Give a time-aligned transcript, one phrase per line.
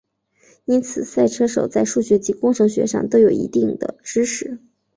[0.65, 4.57] 因此赛车手在数学及工程学上都有一定的知识。